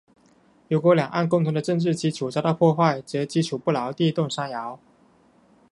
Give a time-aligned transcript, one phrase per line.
[0.67, 4.79] 如果两岸共同的政治基础遭到破坏，则基础不牢，地动山摇。